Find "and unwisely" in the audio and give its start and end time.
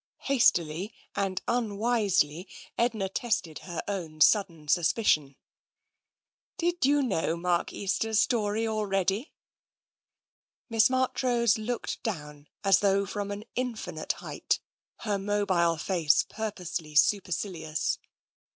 1.15-2.47